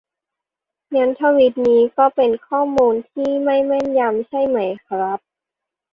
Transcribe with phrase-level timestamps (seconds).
[0.93, 5.19] งั้นทวีตนี้ก็เป็นข้อมูลที่ไม่แม่นยำใช่ไหมครับ